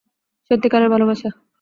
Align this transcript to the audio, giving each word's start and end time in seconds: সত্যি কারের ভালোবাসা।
সত্যি 0.51 0.67
কারের 0.69 0.89
ভালোবাসা। 0.93 1.29